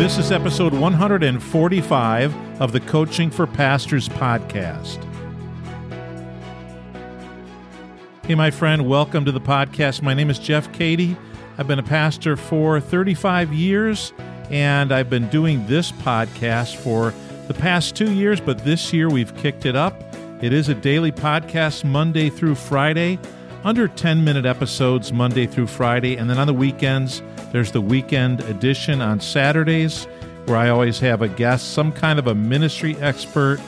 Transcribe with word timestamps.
This 0.00 0.16
is 0.16 0.32
episode 0.32 0.72
145 0.72 2.62
of 2.62 2.72
the 2.72 2.80
Coaching 2.80 3.30
for 3.30 3.46
Pastors 3.46 4.08
podcast. 4.08 4.96
Hey, 8.24 8.34
my 8.34 8.50
friend, 8.50 8.88
welcome 8.88 9.26
to 9.26 9.30
the 9.30 9.42
podcast. 9.42 10.00
My 10.00 10.14
name 10.14 10.30
is 10.30 10.38
Jeff 10.38 10.72
Cady. 10.72 11.18
I've 11.58 11.68
been 11.68 11.78
a 11.78 11.82
pastor 11.82 12.38
for 12.38 12.80
35 12.80 13.52
years, 13.52 14.14
and 14.48 14.90
I've 14.90 15.10
been 15.10 15.28
doing 15.28 15.66
this 15.66 15.92
podcast 15.92 16.76
for 16.76 17.12
the 17.46 17.54
past 17.54 17.94
two 17.94 18.10
years, 18.10 18.40
but 18.40 18.64
this 18.64 18.94
year 18.94 19.10
we've 19.10 19.36
kicked 19.36 19.66
it 19.66 19.76
up. 19.76 20.02
It 20.42 20.54
is 20.54 20.70
a 20.70 20.74
daily 20.74 21.12
podcast 21.12 21.84
Monday 21.84 22.30
through 22.30 22.54
Friday, 22.54 23.18
under 23.64 23.88
10 23.88 24.24
minute 24.24 24.46
episodes 24.46 25.12
Monday 25.12 25.46
through 25.46 25.66
Friday, 25.66 26.16
and 26.16 26.30
then 26.30 26.38
on 26.38 26.46
the 26.46 26.54
weekends, 26.54 27.22
there's 27.52 27.72
the 27.72 27.80
weekend 27.80 28.40
edition 28.42 29.02
on 29.02 29.20
Saturdays, 29.20 30.06
where 30.46 30.56
I 30.56 30.70
always 30.70 30.98
have 31.00 31.22
a 31.22 31.28
guest, 31.28 31.72
some 31.72 31.92
kind 31.92 32.18
of 32.18 32.26
a 32.26 32.34
ministry 32.34 32.96
expert 32.96 33.60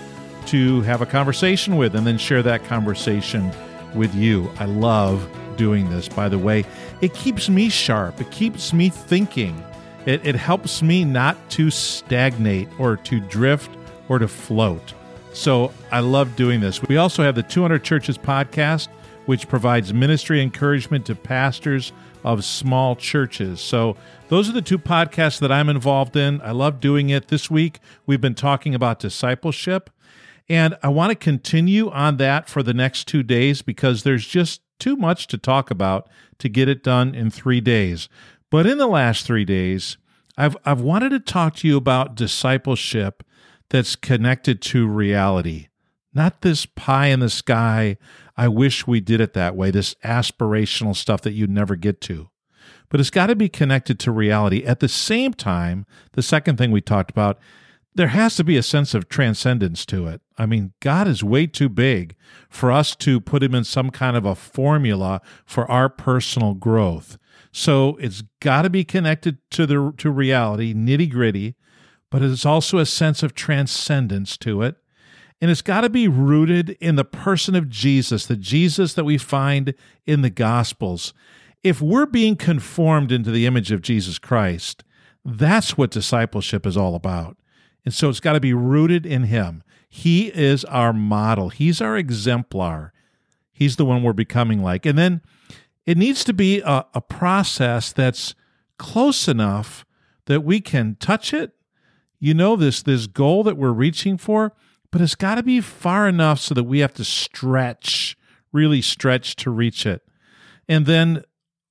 to 0.47 0.81
have 0.83 1.03
a 1.03 1.07
conversation 1.07 1.77
with, 1.77 1.95
and 1.95 2.07
then 2.07 2.19
share 2.19 2.43
that 2.43 2.65
conversation 2.65 3.51
with 3.95 4.15
you. 4.15 4.51
I 4.59 4.65
love 4.65 5.29
doing 5.57 5.91
this, 5.91 6.09
by 6.09 6.29
the 6.29 6.39
way. 6.39 6.65
It 7.01 7.15
keeps 7.15 7.49
me 7.49 7.69
sharp, 7.69 8.21
it 8.21 8.31
keeps 8.31 8.73
me 8.73 8.89
thinking. 8.89 9.63
It, 10.05 10.27
it 10.27 10.35
helps 10.35 10.83
me 10.83 11.05
not 11.05 11.37
to 11.51 11.71
stagnate 11.71 12.69
or 12.81 12.97
to 12.97 13.21
drift 13.21 13.71
or 14.09 14.19
to 14.19 14.27
float. 14.27 14.95
So 15.33 15.73
I 15.93 16.01
love 16.01 16.35
doing 16.35 16.61
this. 16.61 16.83
We 16.83 16.97
also 16.97 17.23
have 17.23 17.37
the 17.37 17.45
200 17.45 17.85
Churches 17.85 18.19
podcast, 18.19 18.89
which 19.27 19.49
provides 19.49 19.93
ministry 19.93 20.43
encouragement 20.43 21.07
to 21.07 21.15
pastors 21.15 21.93
of 22.25 22.45
small 22.45 22.97
churches. 22.97 23.61
So, 23.61 23.97
those 24.29 24.49
are 24.49 24.53
the 24.53 24.63
two 24.63 24.79
podcasts 24.79 25.39
that 25.41 25.53
I'm 25.53 25.69
involved 25.69 26.17
in. 26.17 26.41
I 26.41 26.53
love 26.53 26.81
doing 26.81 27.11
it. 27.11 27.29
This 27.29 27.51
week, 27.51 27.81
we've 28.07 28.21
been 28.21 28.35
talking 28.35 28.75
about 28.75 28.99
discipleship, 28.99 29.91
and 30.49 30.77
I 30.83 30.89
want 30.89 31.11
to 31.11 31.17
continue 31.17 31.91
on 31.91 32.17
that 32.17 32.49
for 32.49 32.63
the 32.63 32.73
next 32.73 33.07
two 33.09 33.23
days 33.23 33.61
because 33.61 34.03
there's 34.03 34.27
just 34.27 34.63
too 34.79 34.97
much 34.97 35.27
to 35.29 35.39
talk 35.39 35.71
about 35.71 36.09
to 36.39 36.49
get 36.49 36.69
it 36.69 36.83
done 36.83 37.15
in 37.15 37.31
three 37.31 37.61
days. 37.61 38.09
But 38.51 38.67
in 38.67 38.79
the 38.79 38.87
last 38.87 39.27
three 39.27 39.45
days, 39.45 39.97
I've, 40.37 40.57
I've 40.65 40.81
wanted 40.81 41.11
to 41.11 41.21
talk 41.21 41.57
to 41.57 41.69
you 41.69 41.77
about 41.77 42.15
discipleship 42.15 43.23
that's 43.71 43.97
connected 43.97 44.61
to 44.63 44.87
reality, 44.87 45.69
not 46.15 46.43
this 46.43 46.67
pie 46.67 47.07
in 47.09 47.21
the 47.21 47.31
sky 47.31 47.97
I 48.37 48.49
wish 48.49 48.87
we 48.87 49.01
did 49.01 49.21
it 49.21 49.35
that 49.35 49.57
way, 49.57 49.71
this 49.71 49.95
aspirational 50.05 50.97
stuff 50.97 51.21
that 51.23 51.33
you'd 51.33 51.51
never 51.51 51.77
get 51.77 52.01
to. 52.03 52.31
But 52.89 53.01
it's 53.01 53.11
got 53.11 53.27
to 53.29 53.37
be 53.37 53.49
connected 53.49 53.99
to 54.01 54.13
reality. 54.13 54.65
At 54.65 54.81
the 54.81 54.89
same 54.89 55.35
time, 55.35 55.87
the 56.13 56.23
second 56.23 56.57
thing 56.57 56.71
we 56.71 56.81
talked 56.81 57.11
about, 57.11 57.39
there 57.95 58.09
has 58.09 58.37
to 58.37 58.45
be 58.45 58.57
a 58.57 58.63
sense 58.63 58.95
of 58.95 59.09
transcendence 59.09 59.85
to 59.87 60.07
it. 60.09 60.23
I 60.39 60.47
mean, 60.47 60.73
God 60.81 61.07
is 61.09 61.23
way 61.23 61.47
too 61.47 61.69
big 61.69 62.17
for 62.49 62.71
us 62.71 62.97
to 62.97 63.21
put 63.21 63.43
him 63.43 63.55
in 63.55 63.65
some 63.65 63.91
kind 63.91 64.17
of 64.17 64.25
a 64.25 64.35
formula 64.35 65.21
for 65.45 65.71
our 65.71 65.89
personal 65.89 66.55
growth. 66.55 67.19
So 67.51 67.97
it's 67.97 68.23
got 68.41 68.63
to 68.63 68.71
be 68.71 68.85
connected 68.85 69.39
to 69.53 69.67
the 69.67 69.93
to 69.99 70.11
reality, 70.11 70.73
nitty 70.73 71.11
gritty, 71.11 71.55
but 72.11 72.23
it's 72.23 72.47
also 72.47 72.79
a 72.79 72.87
sense 72.87 73.23
of 73.23 73.35
transcendence 73.35 74.39
to 74.39 74.63
it. 74.63 74.77
And 75.43 75.51
it's 75.51 75.61
got 75.61 75.81
to 75.81 75.91
be 75.91 76.07
rooted 76.07 76.71
in 76.81 76.95
the 76.95 77.05
person 77.05 77.57
of 77.57 77.69
Jesus, 77.69 78.27
the 78.27 78.37
Jesus 78.37 78.95
that 78.95 79.03
we 79.03 79.19
find 79.19 79.75
in 80.07 80.23
the 80.23 80.31
Gospels. 80.31 81.13
If 81.65 81.83
we're 81.83 82.07
being 82.07 82.37
conformed 82.37 83.11
into 83.11 83.33
the 83.33 83.45
image 83.45 83.73
of 83.73 83.83
Jesus 83.83 84.21
Christ, 84.21 84.85
that's 85.25 85.77
what 85.77 85.91
discipleship 85.91 86.65
is 86.65 86.77
all 86.77 86.95
about. 86.95 87.37
And 87.85 87.93
so 87.93 88.09
it's 88.09 88.21
got 88.21 88.35
to 88.35 88.41
be 88.41 88.55
rooted 88.55 89.05
in 89.05 89.25
Him. 89.25 89.65
He 89.89 90.29
is 90.29 90.65
our 90.67 90.93
model, 90.93 91.49
He's 91.49 91.81
our 91.81 91.97
exemplar. 91.97 92.93
He's 93.53 93.75
the 93.75 93.85
one 93.85 94.05
we're 94.05 94.13
becoming 94.13 94.63
like. 94.63 94.87
And 94.87 94.97
then 94.97 95.23
it 95.87 95.99
needs 95.99 96.23
to 96.25 96.33
be 96.33 96.61
a, 96.61 96.87
a 96.95 97.01
process 97.01 97.93
that's 97.93 98.37
close 98.79 99.27
enough 99.27 99.85
that 100.27 100.43
we 100.45 100.61
can 100.61 100.97
touch 101.01 101.35
it. 101.35 101.51
You 102.21 102.33
know, 102.33 102.55
this, 102.55 102.81
this 102.81 103.09
goal 103.09 103.43
that 103.43 103.57
we're 103.57 103.73
reaching 103.73 104.17
for 104.17 104.53
but 104.93 105.01
it's 105.01 105.17
got 105.17 105.35
to 105.37 105.43
be 105.43 105.61
far 105.61 106.07
enough 106.07 106.39
so 106.39 106.55
that 106.55 106.65
we 106.65 106.79
have 106.79 106.95
to 106.95 107.05
stretch, 107.05 108.17
really 108.53 108.81
stretch 108.81 109.35
to 109.37 109.51
reach 109.51 109.85
it. 109.87 110.03
And 110.69 110.87
then 110.87 111.25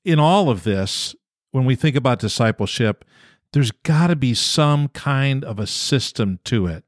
in 0.03 0.19
all 0.19 0.49
of 0.49 0.63
this, 0.63 1.15
when 1.51 1.63
we 1.63 1.75
think 1.75 1.95
about 1.95 2.19
discipleship, 2.19 3.05
there's 3.53 3.71
got 3.71 4.07
to 4.07 4.15
be 4.15 4.33
some 4.33 4.87
kind 4.89 5.45
of 5.45 5.59
a 5.59 5.67
system 5.67 6.39
to 6.45 6.65
it. 6.65 6.83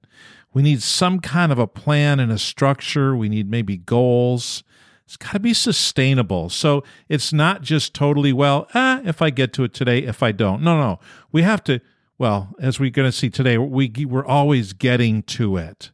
We 0.54 0.64
need 0.64 0.82
some 0.82 1.20
kind 1.20 1.52
of 1.52 1.60
a 1.60 1.68
plan 1.68 2.20
and 2.20 2.32
a 2.32 2.38
structure. 2.38 3.16
We 3.16 3.30
need 3.30 3.50
maybe 3.50 3.78
goals. 3.78 4.64
It's 5.06 5.18
got 5.18 5.34
to 5.34 5.40
be 5.40 5.54
sustainable. 5.54 6.50
So 6.50 6.84
it's 7.10 7.32
not 7.32 7.62
just 7.62 7.94
totally, 7.94 8.34
well, 8.34 8.68
ah, 8.74 9.02
if 9.04 9.22
I 9.22 9.30
get 9.30 9.54
to 9.54 9.64
it 9.64 9.74
today, 9.74 10.00
if 10.00 10.24
I 10.24 10.32
don't. 10.32 10.64
No, 10.64 10.80
no. 10.80 11.00
We 11.32 11.44
have 11.44 11.64
to, 11.66 11.80
well, 12.18 12.56
as 12.60 12.80
we're 12.80 12.90
going 12.90 13.10
to 13.10 13.18
see 13.18 13.30
today, 13.30 13.58
we, 13.58 13.92
we're 14.08 14.26
always 14.26 14.74
getting 14.74 15.22
to 15.24 15.58
it. 15.58 15.92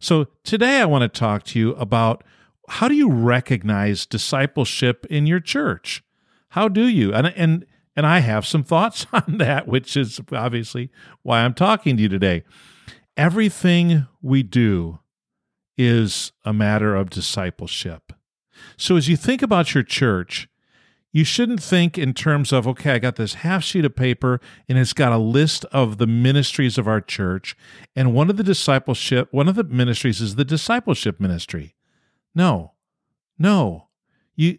So 0.00 0.28
today 0.44 0.80
I 0.80 0.86
want 0.86 1.02
to 1.02 1.08
talk 1.08 1.44
to 1.44 1.58
you 1.58 1.74
about 1.74 2.24
how 2.68 2.88
do 2.88 2.94
you 2.94 3.10
recognize 3.10 4.06
discipleship 4.06 5.06
in 5.10 5.26
your 5.26 5.40
church? 5.40 6.02
How 6.50 6.68
do 6.68 6.88
you? 6.88 7.12
And 7.12 7.28
and 7.28 7.66
and 7.94 8.06
I 8.06 8.20
have 8.20 8.46
some 8.46 8.64
thoughts 8.64 9.06
on 9.12 9.38
that, 9.38 9.68
which 9.68 9.96
is 9.96 10.20
obviously 10.32 10.90
why 11.22 11.42
I'm 11.42 11.54
talking 11.54 11.96
to 11.96 12.02
you 12.02 12.08
today. 12.08 12.44
Everything 13.16 14.06
we 14.22 14.42
do 14.42 15.00
is 15.76 16.32
a 16.44 16.52
matter 16.52 16.94
of 16.96 17.10
discipleship. 17.10 18.12
So 18.76 18.96
as 18.96 19.08
you 19.08 19.16
think 19.16 19.42
about 19.42 19.74
your 19.74 19.82
church, 19.82 20.48
you 21.12 21.24
shouldn't 21.24 21.62
think 21.62 21.98
in 21.98 22.14
terms 22.14 22.52
of, 22.52 22.68
okay, 22.68 22.92
I 22.92 22.98
got 22.98 23.16
this 23.16 23.34
half 23.34 23.64
sheet 23.64 23.84
of 23.84 23.96
paper 23.96 24.40
and 24.68 24.78
it's 24.78 24.92
got 24.92 25.12
a 25.12 25.18
list 25.18 25.64
of 25.66 25.98
the 25.98 26.06
ministries 26.06 26.78
of 26.78 26.86
our 26.86 27.00
church. 27.00 27.56
And 27.96 28.14
one 28.14 28.30
of 28.30 28.36
the 28.36 28.44
discipleship, 28.44 29.28
one 29.32 29.48
of 29.48 29.56
the 29.56 29.64
ministries 29.64 30.20
is 30.20 30.36
the 30.36 30.44
discipleship 30.44 31.18
ministry. 31.18 31.74
No, 32.34 32.72
no, 33.38 33.88
you, 34.36 34.58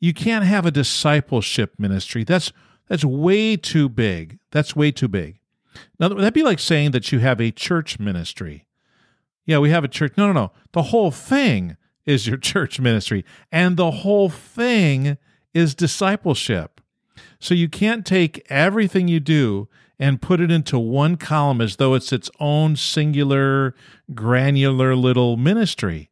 you 0.00 0.12
can't 0.12 0.44
have 0.44 0.66
a 0.66 0.70
discipleship 0.70 1.74
ministry. 1.78 2.24
That's, 2.24 2.52
that's 2.88 3.04
way 3.04 3.56
too 3.56 3.88
big. 3.88 4.38
That's 4.50 4.76
way 4.76 4.90
too 4.90 5.08
big. 5.08 5.38
Now, 5.98 6.08
that'd 6.08 6.34
be 6.34 6.42
like 6.42 6.58
saying 6.58 6.90
that 6.90 7.10
you 7.10 7.20
have 7.20 7.40
a 7.40 7.50
church 7.50 7.98
ministry. 7.98 8.66
Yeah, 9.46 9.58
we 9.58 9.70
have 9.70 9.84
a 9.84 9.88
church. 9.88 10.12
No, 10.18 10.26
no, 10.26 10.32
no. 10.32 10.52
The 10.72 10.84
whole 10.84 11.10
thing 11.10 11.78
is 12.04 12.26
your 12.26 12.36
church 12.38 12.78
ministry. 12.80 13.24
And 13.50 13.78
the 13.78 13.90
whole 13.90 14.28
thing 14.28 15.16
is 15.54 15.74
discipleship. 15.74 16.80
So 17.38 17.54
you 17.54 17.68
can't 17.68 18.06
take 18.06 18.44
everything 18.50 19.08
you 19.08 19.20
do 19.20 19.68
and 19.98 20.22
put 20.22 20.40
it 20.40 20.50
into 20.50 20.78
one 20.78 21.16
column 21.16 21.60
as 21.60 21.76
though 21.76 21.94
it's 21.94 22.12
its 22.12 22.30
own 22.40 22.76
singular, 22.76 23.74
granular 24.14 24.96
little 24.96 25.36
ministry. 25.36 26.10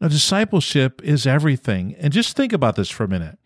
Now, 0.00 0.08
discipleship 0.08 1.00
is 1.02 1.26
everything. 1.26 1.94
And 1.98 2.12
just 2.12 2.36
think 2.36 2.52
about 2.52 2.76
this 2.76 2.90
for 2.90 3.04
a 3.04 3.08
minute 3.08 3.38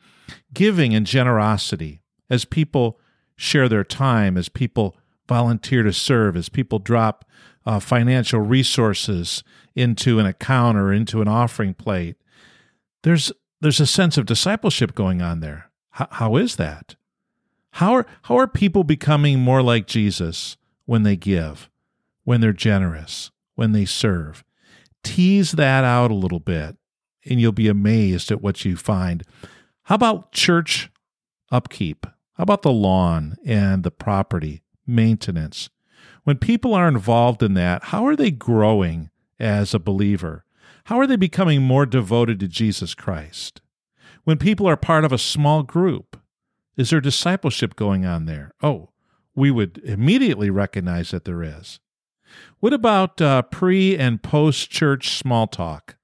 giving 0.53 0.95
and 0.95 1.07
generosity 1.07 2.03
as 2.29 2.45
people 2.45 3.01
share 3.37 3.69
their 3.69 3.83
time, 3.85 4.37
as 4.37 4.49
people 4.49 4.97
volunteer 5.29 5.83
to 5.83 5.93
serve, 5.93 6.37
as 6.37 6.49
people 6.49 6.79
drop 6.79 7.25
uh, 7.67 7.81
financial 7.81 8.41
resources 8.41 9.43
into 9.75 10.19
an 10.19 10.27
account 10.27 10.77
or 10.77 10.93
into 10.93 11.23
an 11.23 11.29
offering 11.29 11.75
plate. 11.75 12.17
There's 13.03 13.33
there's 13.61 13.81
a 13.81 13.87
sense 13.87 14.17
of 14.17 14.27
discipleship 14.27 14.95
going 14.95 15.21
on 15.23 15.41
there. 15.41 15.71
How 15.91 16.37
is 16.37 16.57
that? 16.57 16.97
How 17.73 17.93
are, 17.95 18.07
how 18.23 18.39
are 18.39 18.49
people 18.49 18.85
becoming 18.85 19.41
more 19.41 19.63
like 19.63 19.87
Jesus 19.87 20.57
when 20.87 21.03
they 21.03 21.17
give, 21.17 21.69
when 22.25 22.41
they're 22.41 22.53
generous, 22.53 23.31
when 23.55 23.73
they 23.73 23.85
serve? 23.85 24.45
Tease 25.03 25.53
that 25.53 25.85
out 25.85 26.11
a 26.11 26.15
little 26.15 26.41
bit, 26.41 26.77
and 27.25 27.41
you'll 27.41 27.53
be 27.53 27.69
amazed 27.69 28.31
at 28.31 28.43
what 28.43 28.65
you 28.65 28.77
find. 28.77 29.23
How 29.85 29.95
about 29.95 30.33
church 30.33 30.91
upkeep? 31.51 32.07
How 32.35 32.43
about 32.43 32.63
the 32.63 32.73
lawn 32.73 33.37
and 33.45 33.83
the 33.83 33.91
property 33.91 34.63
maintenance? 34.87 35.69
When 36.25 36.39
people 36.39 36.75
are 36.75 36.89
involved 36.89 37.43
in 37.43 37.55
that, 37.55 37.85
how 37.85 38.07
are 38.07 38.17
they 38.17 38.31
growing 38.31 39.11
as 39.39 39.75
a 39.75 39.79
believer? 39.79 40.45
How 40.91 40.99
are 40.99 41.07
they 41.07 41.15
becoming 41.15 41.63
more 41.63 41.87
devoted 41.87 42.41
to 42.41 42.49
Jesus 42.49 42.97
Christ? 42.97 43.61
When 44.25 44.39
people 44.39 44.69
are 44.69 44.77
part 44.77 45.05
of 45.05 45.13
a 45.13 45.19
small 45.19 45.63
group, 45.63 46.21
is 46.77 46.91
there 46.91 47.01
discipleship 47.01 47.77
going 47.77 48.05
on 48.05 48.25
there? 48.27 48.51
Oh, 48.61 48.91
we 49.33 49.53
would 49.53 49.79
immediately 49.85 50.51
recognize 50.51 51.13
that 51.13 51.25
there 51.25 51.45
is. 51.45 51.79
What 52.59 52.73
about 52.73 53.21
uh, 53.21 53.43
pre 53.43 53.97
and 53.97 54.21
post 54.21 54.69
church 54.71 55.11
small 55.11 55.47
talk? 55.47 55.95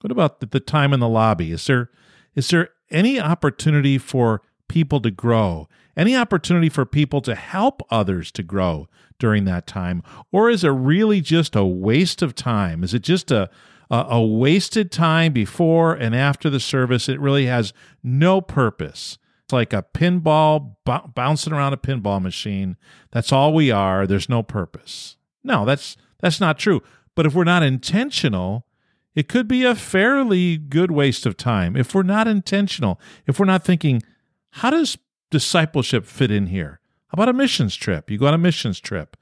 What 0.00 0.10
about 0.10 0.40
the, 0.40 0.46
the 0.46 0.58
time 0.58 0.92
in 0.92 0.98
the 0.98 1.08
lobby? 1.08 1.52
Is 1.52 1.64
there 1.68 1.90
is 2.34 2.48
there 2.48 2.70
any 2.90 3.20
opportunity 3.20 3.96
for 3.96 4.42
people 4.66 4.98
to 5.02 5.12
grow? 5.12 5.68
Any 5.96 6.16
opportunity 6.16 6.68
for 6.68 6.84
people 6.84 7.20
to 7.20 7.36
help 7.36 7.80
others 7.90 8.32
to 8.32 8.42
grow 8.42 8.88
during 9.20 9.44
that 9.44 9.68
time? 9.68 10.02
Or 10.32 10.50
is 10.50 10.64
it 10.64 10.70
really 10.70 11.20
just 11.20 11.54
a 11.54 11.64
waste 11.64 12.22
of 12.22 12.34
time? 12.34 12.82
Is 12.82 12.92
it 12.92 13.02
just 13.02 13.30
a, 13.30 13.48
a, 13.92 14.06
a 14.10 14.26
wasted 14.26 14.90
time 14.90 15.32
before 15.32 15.94
and 15.94 16.16
after 16.16 16.50
the 16.50 16.58
service? 16.58 17.08
It 17.08 17.20
really 17.20 17.46
has 17.46 17.72
no 18.02 18.40
purpose. 18.40 19.18
It's 19.44 19.52
like 19.52 19.72
a 19.72 19.84
pinball 19.94 20.76
b- 20.84 21.10
bouncing 21.14 21.52
around 21.52 21.74
a 21.74 21.76
pinball 21.76 22.20
machine. 22.20 22.76
That's 23.12 23.32
all 23.32 23.54
we 23.54 23.70
are. 23.70 24.06
There's 24.06 24.28
no 24.28 24.42
purpose. 24.42 25.16
No, 25.44 25.64
that's 25.64 25.96
that's 26.20 26.40
not 26.40 26.58
true. 26.58 26.82
But 27.14 27.26
if 27.26 27.34
we're 27.34 27.44
not 27.44 27.62
intentional, 27.62 28.66
it 29.14 29.28
could 29.28 29.46
be 29.46 29.64
a 29.64 29.74
fairly 29.74 30.56
good 30.56 30.90
waste 30.90 31.26
of 31.26 31.36
time. 31.36 31.76
If 31.76 31.94
we're 31.94 32.02
not 32.02 32.26
intentional, 32.26 32.98
if 33.26 33.38
we're 33.38 33.46
not 33.46 33.64
thinking, 33.64 34.02
how 34.50 34.70
does 34.70 34.96
discipleship 35.30 36.06
fit 36.06 36.30
in 36.30 36.46
here? 36.46 36.80
How 37.08 37.16
about 37.16 37.28
a 37.28 37.34
missions 37.34 37.74
trip? 37.74 38.10
You 38.10 38.18
go 38.18 38.26
on 38.26 38.34
a 38.34 38.38
missions 38.38 38.80
trip. 38.80 39.16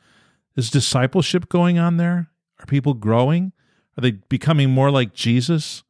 Is 0.57 0.71
discipleship 0.71 1.49
going 1.49 1.79
on 1.79 1.97
there? 1.97 2.31
Are 2.61 2.67
people 2.67 2.95
growing? 2.95 3.53
Are 3.97 4.03
they 4.03 4.13
becoming 4.13 4.71
more 4.71 4.91
like 4.91 5.15
Jesus? 5.15 5.83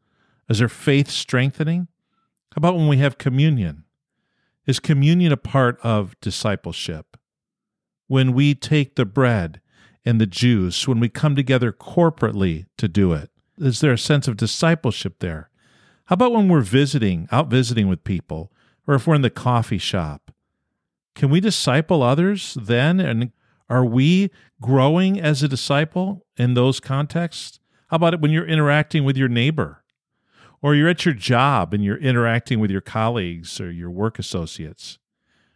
Is 0.48 0.58
their 0.58 0.68
faith 0.68 1.10
strengthening? 1.10 1.88
How 2.52 2.58
about 2.58 2.76
when 2.76 2.88
we 2.88 2.98
have 2.98 3.18
communion? 3.18 3.84
Is 4.66 4.80
communion 4.80 5.32
a 5.32 5.36
part 5.36 5.78
of 5.82 6.18
discipleship? 6.20 7.16
When 8.08 8.32
we 8.32 8.54
take 8.54 8.96
the 8.96 9.04
bread 9.04 9.60
and 10.04 10.20
the 10.20 10.26
juice, 10.26 10.88
when 10.88 10.98
we 11.00 11.08
come 11.08 11.36
together 11.36 11.72
corporately 11.72 12.66
to 12.78 12.88
do 12.88 13.12
it, 13.12 13.30
is 13.58 13.80
there 13.80 13.92
a 13.92 13.98
sense 13.98 14.26
of 14.26 14.36
discipleship 14.36 15.20
there? 15.20 15.50
How 16.06 16.14
about 16.14 16.32
when 16.32 16.48
we're 16.48 16.60
visiting, 16.60 17.28
out 17.30 17.48
visiting 17.48 17.86
with 17.86 18.02
people, 18.02 18.50
or 18.86 18.94
if 18.96 19.06
we're 19.06 19.14
in 19.14 19.22
the 19.22 19.30
coffee 19.30 19.78
shop? 19.78 20.32
Can 21.14 21.30
we 21.30 21.38
disciple 21.38 22.02
others 22.02 22.56
then? 22.60 22.98
And 22.98 23.30
are 23.68 23.84
we 23.84 24.30
growing 24.60 25.20
as 25.20 25.42
a 25.42 25.48
disciple 25.48 26.26
in 26.36 26.54
those 26.54 26.80
contexts? 26.80 27.59
How 27.90 27.96
about 27.96 28.14
it 28.14 28.20
when 28.20 28.30
you're 28.30 28.46
interacting 28.46 29.02
with 29.02 29.16
your 29.16 29.28
neighbor? 29.28 29.82
Or 30.62 30.76
you're 30.76 30.88
at 30.88 31.04
your 31.04 31.14
job 31.14 31.74
and 31.74 31.84
you're 31.84 31.96
interacting 31.96 32.60
with 32.60 32.70
your 32.70 32.80
colleagues 32.80 33.60
or 33.60 33.70
your 33.70 33.90
work 33.90 34.18
associates? 34.18 34.98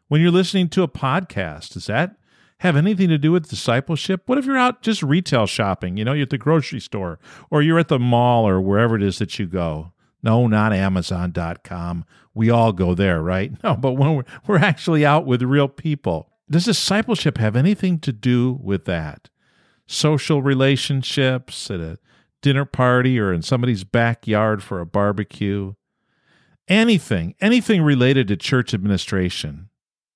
When 0.09 0.21
you're 0.21 0.33
listening 0.33 0.69
to 0.71 0.83
a 0.83 0.89
podcast, 0.89 1.75
does 1.75 1.87
that 1.87 2.17
have 2.59 2.75
anything 2.75 3.09
to 3.11 3.19
do 3.19 3.31
with 3.31 3.49
discipleship? 3.49 4.23
What 4.27 4.39
if 4.39 4.47
you're 4.47 4.59
out 4.59 4.83
just 4.83 5.03
retail 5.03 5.47
shopping? 5.47 5.97
You 5.97 6.05
know, 6.05 6.13
you're 6.13 6.25
at 6.25 6.31
the 6.31 6.39
grocery 6.39 6.81
store 6.81 7.21
or 7.51 7.63
you're 7.63 7.79
at 7.79 7.87
the 7.87 8.01
mall 8.01 8.49
or 8.49 8.61
wherever 8.61 8.97
it 8.97 9.03
is 9.03 9.19
that 9.19 9.39
you 9.39 9.47
go. 9.47 9.93
No, 10.21 10.49
not 10.49 10.73
Amazon.com. 10.73 12.05
We 12.35 12.51
all 12.51 12.73
go 12.73 12.95
there, 12.95 13.23
right? 13.23 13.53
No, 13.63 13.77
but 13.77 13.93
when 13.93 14.17
we're, 14.17 14.25
we're 14.49 14.59
actually 14.59 15.07
out 15.07 15.25
with 15.25 15.43
real 15.43 15.69
people, 15.69 16.33
does 16.51 16.65
discipleship 16.65 17.39
have 17.39 17.55
anything 17.55 18.01
to 18.01 18.13
do 18.13 18.59
with 18.61 18.87
that? 18.87 19.29
Social 19.87 20.43
relationships 20.43 21.71
dinner 22.45 22.67
party 22.67 23.19
or 23.19 23.33
in 23.33 23.41
somebody's 23.41 23.85
backyard 23.85 24.63
for 24.63 24.79
a 24.79 24.87
barbecue? 24.87 25.73
Anything, 26.69 27.35
anything 27.41 27.81
related 27.81 28.29
to 28.29 28.37
church 28.37 28.75
administration. 28.75 29.71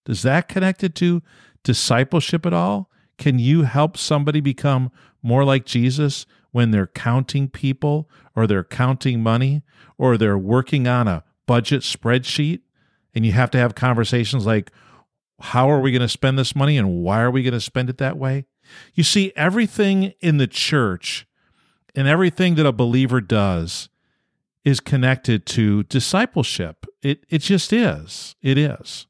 Does 0.04 0.20
that 0.22 0.46
connected 0.46 0.94
to 0.96 1.22
discipleship 1.64 2.44
at 2.44 2.52
all? 2.52 2.90
Can 3.16 3.38
you 3.38 3.62
help 3.62 3.96
somebody 3.96 4.42
become 4.42 4.92
more 5.22 5.42
like 5.42 5.64
Jesus 5.64 6.26
when 6.50 6.70
they're 6.70 6.86
counting 6.86 7.48
people 7.48 8.10
or 8.36 8.46
they're 8.46 8.62
counting 8.62 9.22
money 9.22 9.62
or 9.96 10.18
they're 10.18 10.38
working 10.38 10.86
on 10.86 11.08
a 11.08 11.24
budget 11.46 11.80
spreadsheet? 11.80 12.60
And 13.14 13.24
you 13.24 13.32
have 13.32 13.50
to 13.52 13.58
have 13.58 13.74
conversations 13.74 14.44
like, 14.44 14.70
how 15.40 15.70
are 15.70 15.80
we 15.80 15.92
going 15.92 16.02
to 16.02 16.08
spend 16.08 16.38
this 16.38 16.54
money 16.54 16.76
and 16.76 17.02
why 17.02 17.22
are 17.22 17.30
we 17.30 17.42
going 17.42 17.54
to 17.54 17.60
spend 17.60 17.88
it 17.88 17.96
that 17.98 18.18
way? 18.18 18.44
You 18.92 19.02
see, 19.02 19.32
everything 19.34 20.12
in 20.20 20.36
the 20.36 20.46
church 20.46 21.26
and 21.94 22.06
everything 22.08 22.54
that 22.56 22.66
a 22.66 22.72
believer 22.72 23.20
does 23.20 23.88
is 24.64 24.80
connected 24.80 25.46
to 25.46 25.84
discipleship. 25.84 26.86
It, 27.02 27.24
it 27.28 27.38
just 27.38 27.72
is. 27.72 28.36
It 28.42 28.58
is. 28.58 29.06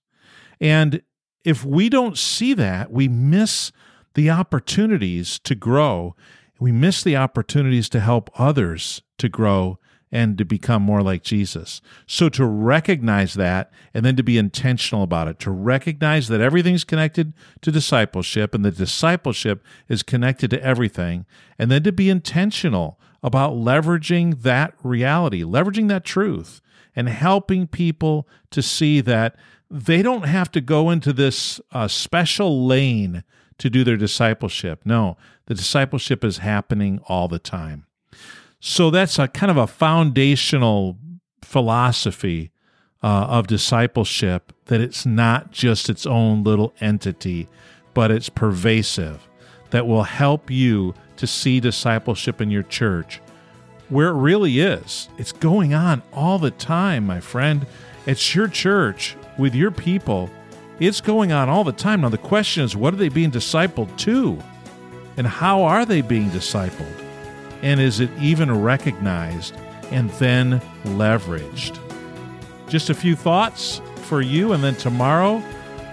And 0.61 1.03
if 1.45 1.65
we 1.65 1.89
don't 1.89 2.19
see 2.19 2.55
that, 2.55 2.91
we 2.91 3.09
miss 3.09 3.73
the 4.15 4.31
opportunities 4.31 5.39
to 5.41 5.55
grow. 5.55 6.15
We 6.61 6.73
miss 6.73 7.03
the 7.03 7.17
opportunities 7.17 7.89
to 7.91 8.01
help 8.01 8.31
others 8.39 9.03
to 9.19 9.29
grow 9.29 9.79
and 10.11 10.39
to 10.39 10.45
become 10.45 10.83
more 10.83 11.03
like 11.03 11.23
Jesus. 11.23 11.81
So 12.07 12.29
to 12.31 12.45
recognize 12.45 13.35
that 13.35 13.71
and 13.93 14.05
then 14.05 14.17
to 14.17 14.23
be 14.23 14.39
intentional 14.39 15.03
about 15.03 15.29
it, 15.29 15.39
to 15.41 15.51
recognize 15.51 16.29
that 16.29 16.41
everything's 16.41 16.85
connected 16.85 17.33
to 17.63 17.71
discipleship 17.71 18.55
and 18.55 18.65
the 18.65 18.71
discipleship 18.71 19.63
is 19.89 20.03
connected 20.03 20.51
to 20.51 20.63
everything, 20.63 21.27
and 21.59 21.71
then 21.71 21.83
to 21.83 21.93
be 21.93 22.09
intentional 22.09 22.99
about 23.23 23.53
leveraging 23.53 24.43
that 24.43 24.75
reality, 24.83 25.43
leveraging 25.43 25.89
that 25.89 26.05
truth, 26.05 26.61
and 26.95 27.09
helping 27.09 27.67
people 27.67 28.27
to 28.51 28.63
see 28.63 29.01
that 29.01 29.37
they 29.71 30.03
don't 30.03 30.25
have 30.25 30.51
to 30.53 30.61
go 30.61 30.91
into 30.91 31.13
this 31.13 31.61
uh, 31.73 31.87
special 31.87 32.67
lane 32.67 33.23
to 33.59 33.69
do 33.69 33.85
their 33.85 33.97
discipleship. 33.97 34.81
No, 34.85 35.17
the 35.47 35.55
discipleship 35.55 36.25
is 36.25 36.39
happening 36.39 37.01
all 37.09 37.29
the 37.29 37.39
time. 37.39 37.87
So 38.61 38.91
that's 38.91 39.19
a 39.19 39.29
kind 39.29 39.51
of 39.51 39.57
a 39.57 39.67
foundational 39.67 40.99
philosophy 41.43 42.51
uh, 43.03 43.27
of 43.29 43.47
discipleship 43.47 44.53
that 44.67 44.81
it's 44.81 45.07
not 45.07 45.53
just 45.53 45.89
its 45.89 46.07
own 46.07 46.43
little 46.43 46.75
entity, 46.81 47.49
but 47.95 48.11
it's 48.11 48.29
pervasive, 48.29 49.29
that 49.71 49.87
will 49.87 50.03
help 50.03 50.51
you 50.51 50.95
to 51.17 51.27
see 51.27 51.61
discipleship 51.61 52.41
in 52.41 52.51
your 52.51 52.63
church 52.63 53.21
where 53.89 54.09
it 54.09 54.15
really 54.15 54.61
is. 54.61 55.09
It's 55.17 55.33
going 55.33 55.75
on 55.75 56.03
all 56.13 56.39
the 56.39 56.51
time, 56.51 57.07
my 57.07 57.21
friend. 57.21 57.67
It's 58.07 58.35
your 58.35 58.49
church 58.49 59.17
with 59.39 59.55
your 59.55 59.71
people. 59.71 60.31
It's 60.79 61.01
going 61.01 61.33
on 61.33 61.49
all 61.49 61.65
the 61.65 61.73
time. 61.73 62.03
Now, 62.03 62.09
the 62.09 62.19
question 62.19 62.65
is 62.65 62.77
what 62.77 62.93
are 62.93 62.99
they 62.99 63.09
being 63.09 63.31
discipled 63.31 63.97
to? 63.99 64.39
And 65.17 65.27
how 65.27 65.63
are 65.63 65.85
they 65.85 66.03
being 66.03 66.31
discipled? 66.31 67.08
And 67.63 67.81
is 67.81 68.01
it 68.01 68.11
even 68.21 68.63
recognized 68.63 69.57
and 69.91 70.11
then 70.11 70.61
leveraged? 70.85 71.79
Just 72.69 72.91
a 72.91 72.95
few 72.95 73.17
thoughts 73.17 73.81
for 74.03 74.21
you, 74.21 74.53
and 74.53 74.63
then 74.63 74.75
tomorrow, 74.77 75.43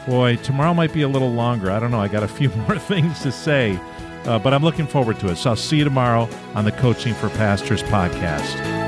boy, 0.07 0.35
tomorrow 0.38 0.73
might 0.73 0.94
be 0.94 1.01
a 1.01 1.07
little 1.07 1.31
longer. 1.31 1.72
I 1.72 1.79
don't 1.79 1.91
know. 1.91 2.00
I 2.00 2.07
got 2.07 2.24
a 2.24 2.27
few 2.27 2.50
more 2.67 2.77
things 2.77 3.22
to 3.22 3.31
say, 3.31 3.79
uh, 4.25 4.39
but 4.39 4.53
I'm 4.53 4.63
looking 4.63 4.88
forward 4.88 5.19
to 5.22 5.29
it. 5.29 5.38
So 5.38 5.51
I'll 5.51 5.55
see 5.55 5.77
you 5.77 5.84
tomorrow 5.84 6.29
on 6.53 6.65
the 6.65 6.72
Coaching 6.72 7.13
for 7.13 7.29
Pastors 7.29 7.84
podcast. 7.84 8.85